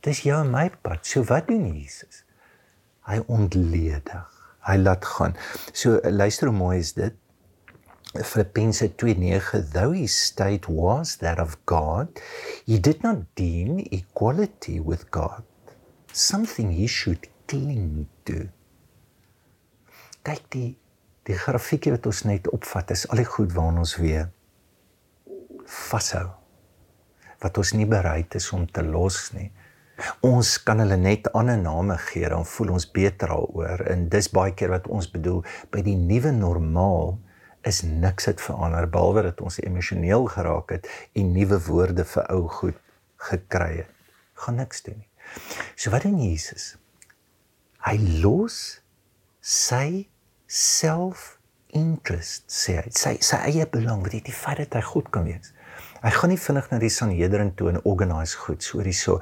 Dis 0.00 0.22
jou 0.22 0.40
en 0.44 0.50
my 0.50 0.70
pad. 0.70 1.06
So 1.06 1.22
wat 1.24 1.48
doen 1.48 1.74
Jesus? 1.74 2.24
Hy 3.06 3.22
ontledig. 3.26 4.30
Hy 4.66 4.76
laat 4.76 5.04
gaan. 5.04 5.36
So 5.72 6.00
luister 6.02 6.48
hoe 6.48 6.56
mooi 6.56 6.78
is 6.78 6.92
dit. 6.92 7.14
Filippense 8.22 8.88
2:9 8.96 9.72
Though 9.72 9.92
his 9.92 10.14
state 10.14 10.68
was 10.68 11.16
that 11.18 11.38
of 11.38 11.58
God, 11.66 12.08
he 12.66 12.78
did 12.78 13.02
not 13.02 13.34
deem 13.34 13.78
equality 13.90 14.80
with 14.80 15.10
God 15.10 15.42
something 16.16 16.72
he 16.72 16.86
should 16.86 17.28
cling 17.46 18.08
to. 18.24 18.48
Kyk 20.24 20.48
die 20.50 20.72
die 21.26 21.36
grafiekie 21.36 21.90
wat 21.90 22.06
ons 22.06 22.22
net 22.26 22.46
opvat 22.54 22.92
is 22.94 23.04
al 23.10 23.18
die 23.18 23.26
goed 23.28 23.52
waarna 23.54 23.82
ons 23.82 23.96
weer 23.98 24.28
vashou. 25.66 26.28
Wat 27.42 27.58
ons 27.58 27.72
nie 27.74 27.86
bereid 27.90 28.34
is 28.38 28.46
om 28.54 28.64
te 28.70 28.84
los 28.86 29.32
nie. 29.34 29.50
Ons 30.24 30.54
kan 30.62 30.80
hulle 30.82 30.96
net 31.00 31.26
ander 31.34 31.58
name 31.58 31.96
gee 32.08 32.28
dan 32.30 32.46
voel 32.46 32.76
ons 32.76 32.86
beter 32.94 33.32
daaroor 33.32 33.82
en 33.90 34.06
dis 34.12 34.30
baie 34.32 34.54
keer 34.54 34.72
wat 34.76 34.86
ons 34.92 35.08
bedoel 35.10 35.42
by 35.74 35.82
die 35.84 35.96
nuwe 35.98 36.32
normaal 36.36 37.16
is 37.66 37.82
niks 37.82 38.28
het 38.30 38.40
verander 38.42 38.86
behalwe 38.90 39.26
dat 39.26 39.40
ons 39.42 39.58
emosioneel 39.62 40.26
geraak 40.30 40.70
het 40.76 40.88
en 41.18 41.32
nuwe 41.34 41.58
woorde 41.66 42.04
vir 42.06 42.28
ou 42.34 42.46
goed 42.60 42.78
gekry 43.30 43.72
het. 43.82 43.92
Gaan 44.44 44.60
niks 44.60 44.82
doen 44.86 45.00
nie. 45.00 45.10
So 45.74 45.90
wat 45.90 46.06
doen 46.06 46.18
Jesus? 46.22 46.76
Hy 47.86 47.96
los 48.22 48.80
sy 49.40 50.06
self 50.46 51.36
interest 51.76 52.46
sê 52.52 52.78
hy 52.80 52.90
sy 52.94 53.16
sy 53.24 53.38
eie 53.50 53.66
belang 53.70 54.04
wat 54.04 54.14
dit 54.14 54.30
die 54.30 54.34
feit 54.34 54.62
dat 54.62 54.78
hy 54.78 54.84
goed 54.86 55.10
kan 55.14 55.26
wees. 55.26 55.52
Hy 56.02 56.12
gaan 56.14 56.32
nie 56.32 56.40
vinnig 56.40 56.70
na 56.70 56.78
die 56.82 56.92
Sanhedrin 56.92 57.54
toe 57.58 57.72
en 57.72 57.82
organise 57.84 58.38
goed 58.46 58.62
so 58.64 58.82
hierso 58.84 59.18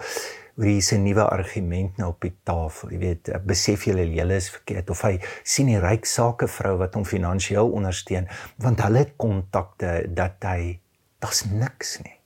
oor 0.57 0.69
hier 0.69 0.83
se 0.87 0.99
nuwe 1.03 1.25
argument 1.27 1.97
nou 1.99 2.13
op 2.13 2.23
die 2.23 2.35
tafel. 2.47 2.95
Jy 2.95 3.01
weet, 3.03 3.31
besef 3.47 3.87
julle 3.89 4.05
julle 4.07 4.39
is 4.39 4.51
verkeerd 4.55 4.93
of 4.95 5.03
hy 5.07 5.17
sien 5.43 5.71
die 5.73 5.81
ryk 5.83 6.07
sakevrou 6.07 6.77
wat 6.83 6.95
hom 6.99 7.07
finansiëel 7.09 7.73
ondersteun 7.75 8.29
want 8.63 8.83
hulle 8.85 9.03
het 9.05 9.17
kontakte 9.21 9.97
dat 10.15 10.47
hy 10.47 10.79
daar's 11.25 11.45
niks 11.51 11.99
nie. 12.05 12.19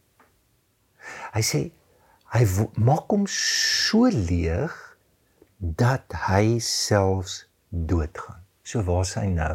Hy 1.32 1.44
sê 1.44 1.62
hy 2.35 2.44
maak 2.76 3.08
hom 3.12 3.25
so 3.32 4.11
leeg 4.12 4.75
dat 5.58 6.12
hy 6.28 6.58
selfs 6.62 7.47
doodgaan. 7.70 8.44
So 8.62 8.85
waar 8.85 9.06
is 9.06 9.14
hy 9.16 9.26
nou? 9.32 9.54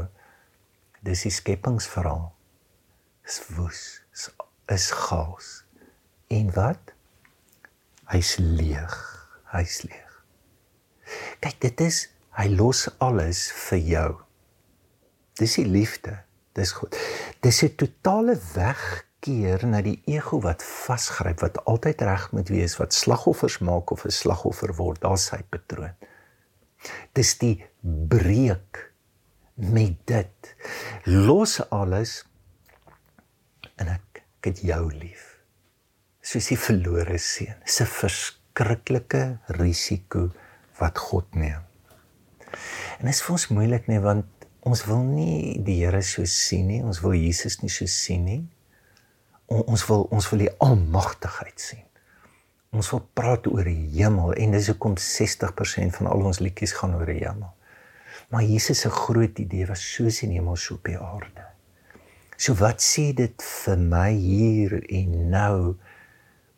Dis 1.06 1.26
die 1.28 1.34
skepingsverhaal. 1.34 2.32
Dis 3.24 3.40
woes, 3.56 3.84
is, 4.16 4.30
is 4.74 4.90
chaos. 5.04 5.52
En 6.34 6.50
wat? 6.56 6.93
Hy's 8.14 8.36
leeg. 8.38 8.94
Hy's 9.50 9.80
leeg. 9.88 10.18
Kyk, 11.42 11.56
dit 11.66 11.82
is 11.82 12.04
hy 12.38 12.46
los 12.54 12.86
alles 13.02 13.48
vir 13.70 13.82
jou. 13.88 14.10
Dis 15.42 15.58
die 15.58 15.66
liefde. 15.66 16.20
Dis 16.54 16.76
goed. 16.78 16.94
Dis 17.42 17.64
'n 17.64 17.74
totale 17.76 18.38
wegkeer 18.54 19.66
na 19.66 19.82
die 19.82 19.98
ego 20.06 20.40
wat 20.46 20.62
vasgryp, 20.62 21.42
wat 21.42 21.58
altyd 21.66 22.02
reg 22.02 22.30
moet 22.32 22.50
wees, 22.54 22.78
wat 22.78 22.94
slagoffers 22.94 23.58
maak 23.60 23.90
of 23.90 24.06
'n 24.06 24.12
slagoffer 24.12 24.76
word. 24.78 25.02
Daar's 25.02 25.26
sy 25.26 25.42
patroon. 25.50 25.98
Dis 27.14 27.38
die 27.38 27.66
breek 27.82 28.94
met 29.56 29.98
dit. 30.06 30.56
Los 31.06 31.62
alles 31.70 32.26
en 33.76 33.88
ek 33.88 34.26
ek 34.38 34.46
het 34.46 34.60
jou 34.62 34.92
lief 34.94 35.33
soos 36.24 36.48
die 36.48 36.58
verlore 36.60 37.18
seun. 37.20 37.60
Dis 37.66 37.82
'n 37.82 37.90
verskriklike 37.90 39.40
risiko 39.60 40.30
wat 40.80 40.98
God 40.98 41.36
neem. 41.36 41.62
En 43.00 43.06
dit 43.06 43.14
is 43.14 43.22
vir 43.22 43.34
ons 43.34 43.48
moeilik 43.48 43.88
nie 43.88 44.00
want 44.00 44.26
ons 44.64 44.86
wil 44.86 45.04
nie 45.04 45.60
die 45.60 45.82
Here 45.84 46.02
so 46.02 46.26
sien 46.26 46.68
nie. 46.68 46.84
Ons 46.84 47.02
wil 47.02 47.14
Jesus 47.14 47.62
nie 47.62 47.70
so 47.70 47.86
sien 47.86 48.24
nie. 48.26 48.44
Ons 49.48 49.86
wil 49.90 50.08
ons 50.12 50.30
wil 50.32 50.40
die 50.40 50.54
almagtigheid 50.60 51.60
sien. 51.60 51.84
Ons 52.72 52.90
wil 52.92 53.04
praat 53.14 53.48
oor 53.48 53.64
die 53.64 53.90
hemel 53.98 54.34
en 54.34 54.52
dis 54.52 54.68
hoekom 54.72 54.96
60% 54.96 55.98
van 55.98 56.08
al 56.08 56.24
ons 56.26 56.40
liedjies 56.40 56.74
gaan 56.74 56.96
oor 56.96 57.06
die 57.06 57.22
hemel. 57.26 57.52
Maar 58.32 58.44
Jesus 58.44 58.80
se 58.80 58.90
groot 58.90 59.40
idee 59.40 59.68
was 59.68 59.84
soos 59.94 60.24
in 60.24 60.30
die 60.30 60.40
hemel 60.40 60.56
so 60.56 60.76
op 60.76 60.86
die 60.86 60.98
aarde. 60.98 61.50
So 62.38 62.56
wat 62.58 62.82
sê 62.82 63.12
dit 63.14 63.44
vir 63.44 63.78
my 63.78 64.10
hier 64.16 64.80
en 64.90 65.30
nou? 65.30 65.76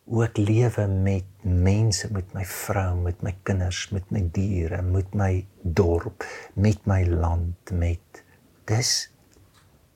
Ook 0.05 0.37
lewe 0.37 0.87
met 0.87 1.25
mense, 1.41 2.11
met 2.13 2.33
my 2.33 2.45
vrou, 2.45 2.95
met 3.01 3.21
my 3.25 3.33
kinders, 3.43 3.89
met 3.89 4.09
my 4.13 4.21
diere, 4.31 4.81
met 4.81 5.13
my 5.17 5.45
dorp, 5.61 6.23
met 6.53 6.85
my 6.85 7.01
land, 7.09 7.71
met 7.73 8.23
dis 8.69 8.93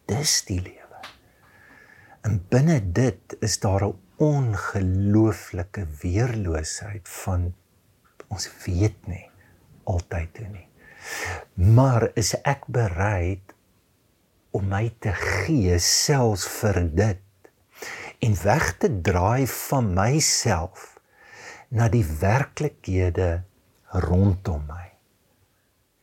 dis 0.09 0.33
die 0.47 0.61
lewe. 0.61 1.01
En 2.25 2.39
binne 2.49 2.79
dit 2.81 3.37
is 3.45 3.59
daar 3.59 3.85
'n 3.85 3.97
ongelooflike 4.17 5.85
weerloosheid 6.01 7.09
van 7.09 7.53
ons 8.27 8.49
weet 8.65 9.07
nie 9.07 9.29
altyd 9.83 10.33
toe 10.33 10.47
nie. 10.47 10.67
Maar 11.53 12.11
is 12.13 12.33
ek 12.41 12.67
bereid 12.67 13.55
om 14.51 14.67
my 14.67 14.89
te 14.99 15.13
gee 15.13 15.79
selfs 15.79 16.47
vir 16.59 16.81
dit 16.95 17.21
en 18.19 18.35
weg 18.43 18.77
te 18.77 18.89
draai 19.01 19.47
van 19.47 19.93
myself 19.95 20.99
na 21.69 21.87
die 21.91 22.03
werklikhede 22.03 23.43
rondom 24.05 24.65
my. 24.67 24.87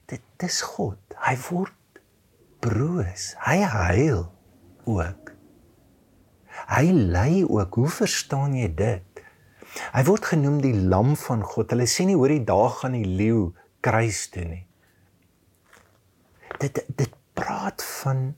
Dit 0.07 0.47
is 0.47 0.61
God. 0.63 1.01
Hy 1.27 1.35
word 1.49 2.01
broos. 2.65 3.33
Hy 3.45 3.59
huil 3.61 4.25
ook. 4.87 5.33
Hy 6.71 6.87
ly 6.95 7.43
ook. 7.45 7.75
Hoe 7.75 7.91
verstaan 7.91 8.57
jy 8.57 8.71
dit? 8.79 9.23
Hy 9.93 10.03
word 10.07 10.31
genoem 10.31 10.61
die 10.65 10.75
lam 10.75 11.15
van 11.21 11.43
God. 11.45 11.75
Hulle 11.75 11.89
sê 11.91 12.07
nie 12.09 12.17
hoor 12.17 12.33
die 12.33 12.47
dag 12.47 12.81
gaan 12.81 12.97
die 12.97 13.07
leeu 13.19 13.51
kruis 13.85 14.25
toe 14.33 14.47
nie. 14.47 14.65
Dit 16.63 16.81
dit 16.97 17.13
praat 17.37 17.83
van 18.01 18.33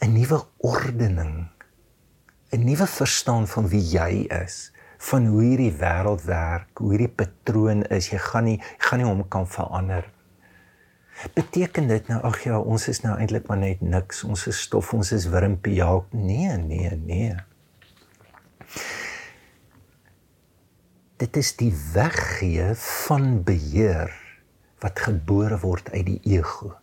'n 0.00 0.12
nuwe 0.12 0.40
ordening 0.64 1.50
'n 2.50 2.64
nuwe 2.64 2.86
verstaan 2.86 3.46
van 3.48 3.68
wie 3.68 3.82
jy 3.82 4.26
is, 4.44 4.72
van 4.98 5.26
hoe 5.26 5.42
hierdie 5.42 5.72
wêreld 5.72 6.22
werk, 6.24 6.78
hoe 6.78 6.90
hierdie 6.90 7.10
patroon 7.10 7.82
is. 7.82 8.10
Jy 8.10 8.18
gaan 8.18 8.44
nie 8.44 8.58
jy 8.58 8.84
gaan 8.88 9.02
nie 9.02 9.08
hom 9.08 9.24
kan 9.28 9.48
verander. 9.48 10.06
Beteken 11.34 11.88
dit 11.88 12.08
nou 12.08 12.20
ag 12.28 12.42
ja, 12.44 12.58
ons 12.60 12.88
is 12.88 13.00
nou 13.02 13.16
eintlik 13.16 13.48
maar 13.48 13.58
net 13.58 13.80
niks. 13.80 14.22
Ons 14.24 14.46
is 14.46 14.60
stof, 14.68 14.92
ons 14.94 15.12
is 15.12 15.28
wurmpie. 15.32 15.78
Ja, 15.80 15.90
nee, 16.12 16.56
nee, 16.56 16.90
nee. 16.96 17.36
Dit 21.16 21.36
is 21.36 21.54
die 21.56 21.72
weggee 21.94 22.74
van 22.76 23.42
beheer 23.44 24.12
wat 24.84 25.00
gebore 25.00 25.56
word 25.62 25.88
uit 25.94 26.04
die 26.06 26.20
ego. 26.36 26.74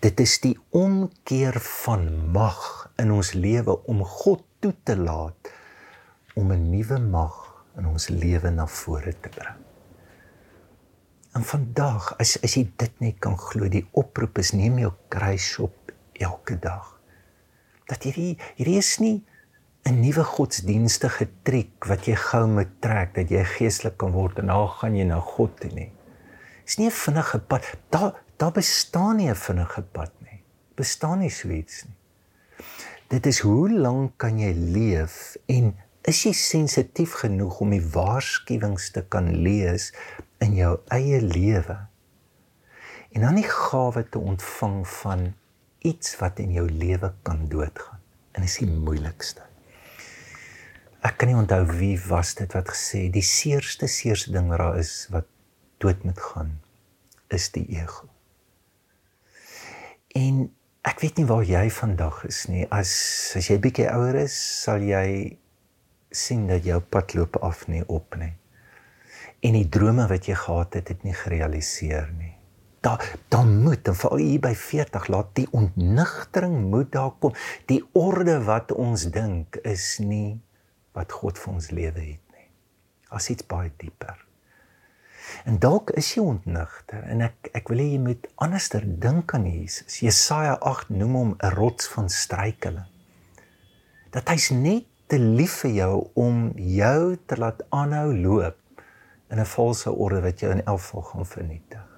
Dit 0.00 0.20
is 0.22 0.38
die 0.40 0.54
omkeer 0.70 1.58
van 1.60 2.06
mag 2.32 2.88
in 2.96 3.12
ons 3.12 3.34
lewe 3.36 3.76
om 3.90 4.04
God 4.06 4.44
toe 4.64 4.74
te 4.82 4.96
laat 4.96 5.52
om 6.40 6.52
'n 6.52 6.70
nuwe 6.72 6.98
mag 6.98 7.34
in 7.76 7.86
ons 7.86 8.08
lewe 8.08 8.50
na 8.50 8.66
vore 8.66 9.12
te 9.20 9.28
bring. 9.28 9.60
En 11.34 11.44
vandag, 11.44 12.14
as 12.18 12.38
as 12.42 12.54
jy 12.56 12.64
dit 12.76 13.00
net 13.00 13.18
kan 13.18 13.36
glo, 13.38 13.68
die 13.68 13.86
oproep 13.92 14.38
is 14.38 14.52
neem 14.52 14.78
jou 14.78 14.92
kruis 15.08 15.58
op 15.58 15.92
elke 16.12 16.56
dag. 16.58 17.00
Dat 17.90 18.06
hierdie 18.06 18.38
hierdie 18.56 18.78
is 18.78 18.98
nie 18.98 19.24
'n 19.84 20.00
nuwe 20.00 20.24
godsdienstige 20.24 21.28
triek 21.42 21.84
wat 21.86 22.06
jy 22.06 22.14
gou 22.14 22.46
moet 22.46 22.80
trek 22.80 23.14
dat 23.14 23.28
jy 23.28 23.44
geestelik 23.44 23.98
kan 23.98 24.12
word 24.12 24.38
en 24.38 24.46
dan 24.46 24.68
gaan 24.68 24.96
jy 24.96 25.04
na 25.04 25.20
God 25.20 25.60
toe 25.60 25.70
nie. 25.74 25.92
Dis 26.64 26.78
nie 26.78 26.86
'n 26.86 27.00
vinnige 27.04 27.38
pad. 27.38 27.62
Daar 27.90 28.22
daar 28.36 28.52
bestaan 28.52 29.16
nie 29.16 29.28
'n 29.28 29.36
vinnige 29.36 29.82
pad 29.82 30.12
nie. 30.20 30.42
Bestaan 30.74 31.18
nie 31.18 31.30
so 31.30 31.48
iets 31.48 31.84
nie. 31.84 32.03
Dit 33.14 33.26
is 33.30 33.44
hoe 33.46 33.70
lank 33.70 34.16
kan 34.18 34.40
jy 34.42 34.50
leef 34.74 35.36
en 35.52 35.68
is 36.10 36.24
jy 36.26 36.32
sensitief 36.34 37.12
genoeg 37.20 37.60
om 37.62 37.70
die 37.70 37.84
waarskuwings 37.94 38.88
te 38.96 39.04
kan 39.06 39.28
lees 39.44 39.92
in 40.42 40.56
jou 40.58 40.72
eie 40.96 41.20
lewe? 41.22 41.76
En 43.14 43.22
dan 43.22 43.38
die 43.38 43.46
gawe 43.46 44.02
te 44.10 44.18
ontvang 44.18 44.80
van 44.96 45.22
iets 45.86 46.16
wat 46.18 46.42
in 46.42 46.56
jou 46.56 46.64
lewe 46.66 47.12
kan 47.22 47.44
doodgaan. 47.52 48.02
En 48.34 48.42
dit 48.42 48.50
is 48.50 48.58
die 48.64 48.72
moeilikste. 48.72 49.46
Ek 51.06 51.20
kan 51.20 51.30
nie 51.30 51.38
onthou 51.38 51.62
wie 51.70 51.94
was 52.08 52.34
dit 52.40 52.50
wat 52.58 52.72
gesê 52.72 53.04
die 53.14 53.22
seerste 53.22 53.86
seerste 53.86 54.34
ding 54.34 54.50
wat 54.50 54.64
daar 54.64 54.82
is 54.82 54.96
wat 55.14 55.30
dood 55.78 56.02
moet 56.02 56.18
gaan 56.32 56.56
is 57.30 57.46
die 57.54 57.68
ego. 57.78 58.10
En 60.18 60.48
ek 60.84 61.00
weet 61.00 61.18
nie 61.18 61.28
waar 61.28 61.44
jy 61.48 61.64
vandag 61.72 62.20
is 62.28 62.44
nie. 62.52 62.66
As 62.68 62.92
as 63.38 63.48
jy 63.48 63.56
bietjie 63.62 63.88
ouer 63.88 64.18
is, 64.24 64.36
sal 64.36 64.84
jy 64.84 65.36
sien 66.14 66.46
dat 66.50 66.66
jou 66.68 66.78
pad 66.80 67.16
loop 67.16 67.40
af 67.42 67.64
nie 67.72 67.82
op 67.88 68.16
nie. 68.20 68.34
En 69.44 69.56
die 69.56 69.68
drome 69.68 70.06
wat 70.08 70.28
jy 70.28 70.36
gehad 70.38 70.76
het, 70.78 70.92
het 70.92 71.04
nie 71.04 71.16
gerealiseer 71.16 72.08
nie. 72.18 72.32
Daar 72.84 73.00
dan 73.32 73.62
moet 73.64 73.88
en 73.88 73.96
veral 73.96 74.20
hier 74.20 74.42
by 74.44 74.52
40 74.60 75.08
laat 75.12 75.32
die 75.38 75.46
ontnigtering 75.56 76.58
moet 76.68 76.92
daar 76.92 77.14
kom. 77.20 77.32
Die 77.72 77.80
orde 77.96 78.36
wat 78.44 78.72
ons 78.76 79.08
dink 79.12 79.56
is 79.64 79.96
nie 80.04 80.36
wat 80.92 81.16
God 81.16 81.40
vir 81.40 81.54
ons 81.56 81.70
lewe 81.72 82.04
het 82.12 82.36
nie. 82.36 82.48
As 83.08 83.30
iets 83.32 83.46
baie 83.48 83.72
dieper. 83.80 84.20
En 85.44 85.58
dalk 85.58 85.90
is 85.98 86.14
jy 86.14 86.22
ontnigter 86.22 87.04
en 87.10 87.24
ek 87.26 87.50
ek 87.58 87.70
wil 87.72 87.82
hê 87.82 87.86
jy 87.92 88.00
moet 88.02 88.26
anderster 88.44 88.84
dink 89.04 89.34
aan 89.36 89.46
Jesus. 89.48 90.00
Jesaja 90.04 90.56
8 90.60 90.92
noem 90.94 91.14
hom 91.18 91.30
'n 91.36 91.54
rots 91.56 91.88
van 91.94 92.08
struikeling. 92.08 92.88
Dat 94.14 94.28
hy's 94.30 94.50
net 94.50 94.86
te 95.10 95.18
lief 95.18 95.60
vir 95.64 95.70
jou 95.70 95.94
om 96.14 96.52
jou 96.56 97.16
te 97.26 97.36
laat 97.36 97.62
aanhou 97.70 98.14
loop 98.16 98.58
in 99.30 99.40
'n 99.40 99.52
valse 99.56 99.90
orde 99.90 100.20
wat 100.20 100.40
jou 100.40 100.52
in 100.52 100.64
elk 100.64 100.80
geval 100.80 101.02
gaan 101.02 101.26
vernietig. 101.26 101.88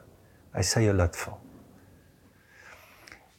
Hy 0.55 0.63
sê 0.63 0.83
jou 0.83 0.95
laat 0.95 1.17
val. 1.17 1.41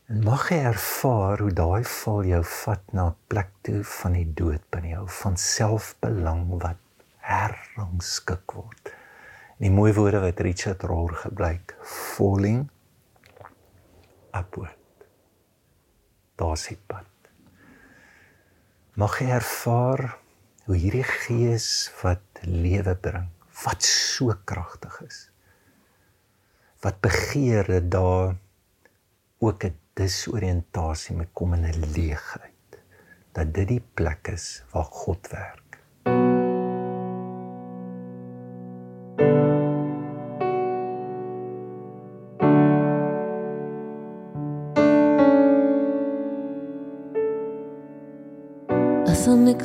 En 0.08 0.24
mag 0.24 0.50
jy 0.50 0.58
ervaar 0.58 1.40
hoe 1.40 1.52
daai 1.52 1.84
val 1.84 2.24
jou 2.24 2.44
vat 2.44 2.94
na 2.94 3.08
'n 3.08 3.16
plek 3.28 3.50
toe 3.62 3.84
van 3.84 4.14
die 4.14 4.34
dood 4.34 4.64
binne 4.70 4.90
jou, 4.90 5.08
van 5.08 5.38
selfbelang 5.38 6.62
wat 6.62 6.80
herrangskik 7.20 8.52
word 8.52 8.97
die 9.58 9.72
mooi 9.74 9.94
woorde 9.94 10.20
wat 10.22 10.40
Richard 10.40 10.84
Rohr 10.84 11.16
gebruik 11.16 11.76
falling 11.82 12.68
upward. 14.32 14.76
Daar's 16.38 16.68
die 16.70 16.78
pad. 16.78 17.06
Mag 18.98 19.20
jy 19.22 19.30
ervaar 19.38 20.18
hoe 20.68 20.76
hierdie 20.76 21.06
gees 21.08 21.88
wat 22.02 22.42
lewe 22.44 22.94
bring 23.00 23.30
wat 23.64 23.86
so 23.86 24.36
kragtig 24.46 25.00
is 25.06 25.20
wat 26.84 27.00
begeer 27.02 27.66
dat 27.72 27.88
daar 27.92 28.36
ook 29.40 29.64
'n 29.64 29.78
disoriëntasie 29.98 31.16
met 31.16 31.34
kom 31.34 31.54
in 31.54 31.66
'n 31.66 31.92
leegheid 31.96 32.80
dat 33.34 33.54
dit 33.54 33.68
die 33.68 33.86
plek 33.94 34.28
is 34.28 34.64
waar 34.72 34.90
God 34.92 35.28
werk 35.32 35.67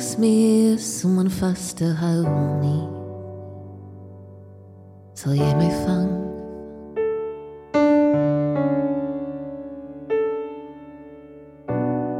niks 0.03 0.17
meer 0.17 0.79
om 1.05 1.19
aan 1.19 1.29
vas 1.31 1.73
te 1.73 1.85
hou 1.85 2.23
nie. 2.59 2.87
Sal 5.15 5.35
jy 5.37 5.51
my 5.55 5.69
vang? 5.85 6.09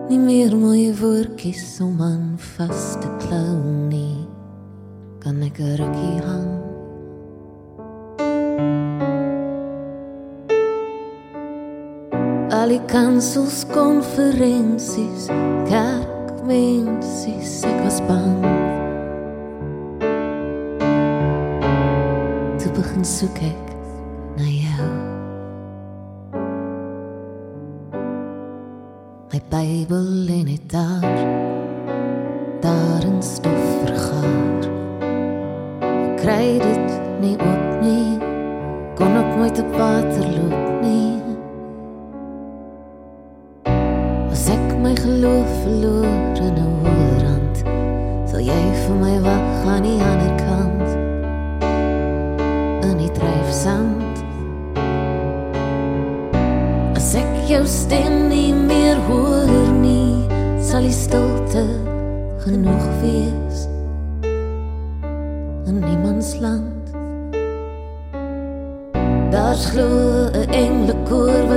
Nie 0.08 0.20
meer 0.22 0.56
mooie 0.56 0.94
woordjies 0.96 1.82
om 1.84 2.00
aan 2.02 2.40
vas 2.56 2.96
te 3.04 3.12
klou 3.26 3.60
nie. 3.90 4.28
Kan 5.20 5.44
ek 5.44 5.60
'n 5.60 5.76
rukkie 5.76 6.20
hang? 6.24 6.52
Al 12.52 12.70
die 12.70 12.86
kansels 12.88 13.66
konferensies, 13.68 15.28
kerk 15.68 16.13
mensies 16.48 17.64
ek 17.64 17.78
was 17.84 18.00
bang 18.08 18.42
Toe 22.60 22.72
begin 22.76 23.06
soek 23.08 23.40
ek 23.48 23.72
na 24.38 24.48
jou 24.48 24.90
My 29.32 29.42
Bybel 29.50 30.30
in 30.30 30.52
dit 30.52 30.68
daar 30.70 31.18
daar 32.64 33.04
in 33.04 33.22
stof 33.24 33.64
vergaar. 33.84 34.68
Kry 36.22 36.60
dit 36.62 36.94
nie 37.24 37.36
op 37.40 37.82
nie 37.82 38.20
kon 39.00 39.18
ek 39.20 39.36
nooit 39.36 39.60
op 39.64 39.76
water 39.80 40.28
loop 40.38 40.84
nie 40.84 41.23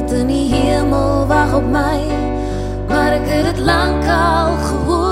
wat 0.06 0.18
in 0.18 0.26
die 0.26 0.54
hemel 0.54 1.26
wag 1.26 1.54
op 1.54 1.66
my 1.70 1.98
maar 2.88 3.16
ek 3.16 3.26
het 3.26 3.44
dit 3.44 3.58
lank 3.66 4.06
al 4.06 4.54
gehoor 4.68 5.05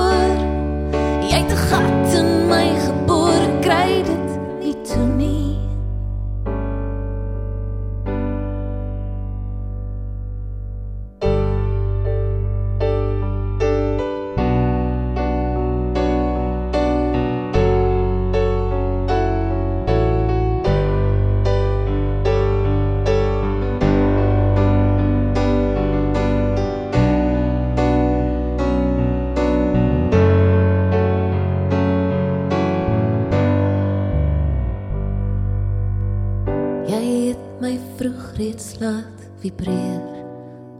reeds 38.36 38.78
laat 38.80 39.28
vibreer 39.40 40.02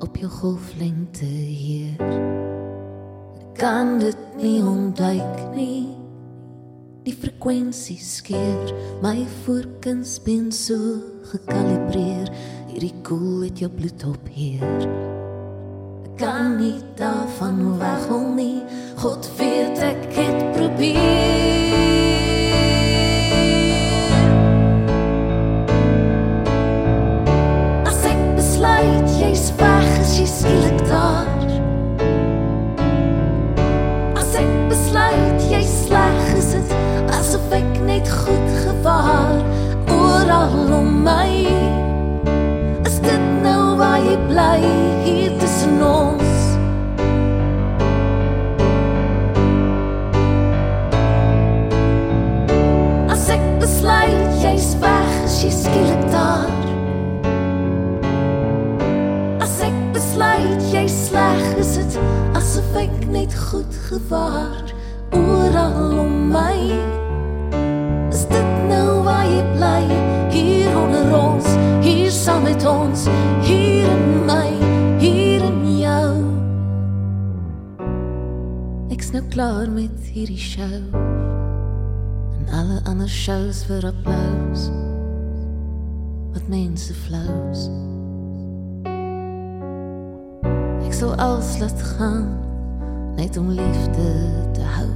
op 0.01 0.17
jou 0.17 0.31
golflengte 0.31 1.25
hier. 1.25 1.97
Kan 3.55 3.99
dit 3.99 4.17
nie 4.37 4.63
ontduik 4.63 5.55
nie. 5.55 5.89
Die 7.05 7.15
frekwensie 7.15 7.99
skeer 8.01 8.73
my 9.03 9.27
voorkens 9.45 10.19
bin 10.25 10.51
so 10.53 10.77
gekalibreer. 11.31 12.29
Hierdie 12.73 12.95
koel 13.07 13.47
het 13.47 13.59
jou 13.63 13.71
bloed 13.71 14.05
op 14.09 14.29
hier. 14.33 14.89
Kan 16.19 16.57
nie 16.59 16.81
daarvan 16.99 17.79
weghol 17.79 18.29
nie. 18.35 18.63
God 18.99 19.31
weet 19.39 19.79
ek 19.79 20.07
het 20.17 20.47
probeer. 20.57 21.44
sy 30.15 30.27
skielik 30.31 30.79
daar. 30.87 31.27
As 34.15 34.31
ek 34.39 34.53
besluit 34.71 35.43
jy 35.51 35.63
sleg 35.67 36.21
gesit, 36.29 36.75
asof 37.17 37.51
ek 37.57 37.81
net 37.83 38.07
goed 38.23 38.53
gewaar 38.63 39.43
oral 39.91 40.71
om 40.79 41.03
my. 41.03 41.33
Is 42.87 43.01
dit 43.03 43.27
nou 43.43 43.75
waar 43.81 43.99
jy 44.07 44.15
bly 44.31 44.63
hier 45.03 45.35
tussen 45.43 45.83
ons? 45.83 46.41
As 53.11 53.31
ek 53.35 53.47
besluit 53.59 54.43
jy's 54.47 54.77
weg, 54.79 55.17
is 55.27 55.41
jy 55.43 55.57
skielik 55.65 56.11
daar. 56.15 56.54
Sleg 60.89 61.57
is 61.59 61.75
dit 61.79 61.99
asof 62.37 62.77
ek 62.77 62.93
net 63.09 63.35
goed 63.49 63.77
gewaar 63.89 64.73
oral 65.15 65.99
om 65.99 66.15
my. 66.33 66.59
Is 68.11 68.25
dit 68.31 68.51
nou 68.69 69.03
waar 69.07 69.27
jy 69.29 69.43
bly? 69.55 69.83
Hier 70.35 70.75
onder 70.79 71.15
ons 71.19 71.49
hier 71.85 72.11
saam 72.11 72.43
met 72.43 72.67
ons 72.67 73.07
hier 73.47 73.89
in 73.89 74.25
my 74.27 74.51
hier 75.03 75.45
in 75.45 75.63
jou. 75.79 76.11
Ek's 78.95 79.13
nou 79.15 79.25
klaar 79.33 79.71
met 79.71 80.13
hierdie 80.13 80.41
show 80.41 80.83
en 82.35 82.47
alle 82.51 82.83
ander 82.91 83.09
shows 83.09 83.65
vir 83.71 83.89
applous 83.95 84.69
wat 86.35 86.49
mense 86.51 86.95
flous 87.07 87.69
ek 91.05 91.11
sal 91.11 91.27
alles 91.27 91.59
laat 91.59 91.83
gaan. 91.83 92.29
Net 93.17 93.37
om 93.37 93.51
liefde 93.51 94.09
te 94.53 94.63
hou 94.63 94.89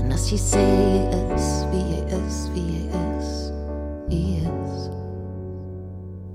en 0.00 0.12
as 0.12 0.30
jy 0.32 0.38
sê 0.40 0.62
jy 0.62 1.18
is 1.36 1.48
wie 1.70 1.82
jy 1.84 2.00
is 2.16 2.38
wie 2.54 2.64
jy 2.72 2.84
is 3.00 3.28
jy 4.08 4.22
is 4.40 4.88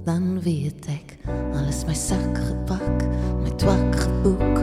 dan 0.06 0.38
weet 0.46 0.86
ek 0.94 1.16
alles 1.58 1.82
my 1.90 1.96
sak 1.98 2.38
gepak 2.38 3.08
my 3.42 3.50
twak 3.58 3.98
geboek. 3.98 4.62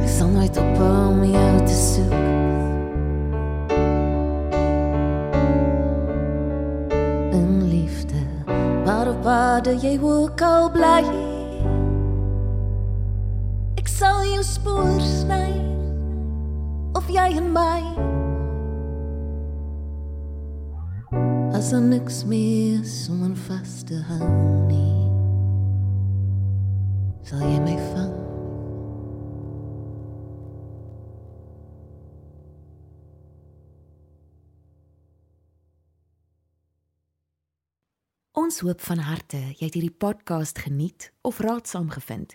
Ek 0.00 0.08
sal 0.08 0.32
nooit 0.32 0.56
op 0.56 0.80
om 0.80 1.20
jou 1.28 1.52
te 1.68 1.76
soek 1.76 2.16
in 7.36 7.68
liefde 7.68 8.24
maar 8.88 9.12
op 9.12 9.22
waar 9.28 9.72
jy 9.76 9.98
ook 10.00 10.40
al 10.40 10.72
bly 10.72 11.04
Ek 11.04 11.33
sal 13.94 14.24
jou 14.26 14.42
spoor 14.42 14.98
sny 15.06 15.52
of 16.98 17.06
jy 17.12 17.28
en 17.38 17.46
my 17.54 17.82
As 21.54 21.70
er 21.76 21.84
niks 21.84 22.24
meer 22.26 22.82
om 23.14 23.22
aan 23.28 23.36
vas 23.46 23.76
te 23.86 24.00
hou 24.08 24.32
nie 24.66 25.06
Sal 27.22 27.46
jy 27.46 27.62
my 27.62 27.78
vang 27.92 28.12
Ons 38.34 38.64
hoop 38.66 38.82
van 38.90 39.06
harte 39.06 39.38
jy 39.54 39.68
het 39.68 39.76
hierdie 39.78 39.94
podcast 39.94 40.58
geniet 40.66 41.12
of 41.22 41.38
raadsaam 41.38 41.94
gevind. 41.94 42.34